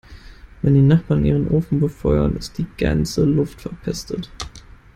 [0.63, 4.31] Wenn die Nachbarn ihren Ofen befeuern, ist die ganze Luft verpestet.